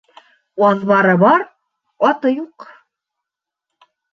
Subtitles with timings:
[0.69, 1.45] Аҙбары бар,
[2.09, 2.67] аты юҡ.